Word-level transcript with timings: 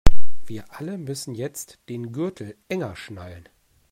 Wir 0.47 0.63
alle 0.75 0.97
müssen 0.97 1.35
jetzt 1.35 1.77
den 1.87 2.11
Gürtel 2.11 2.57
enger 2.69 2.95
schnallen. 2.95 3.47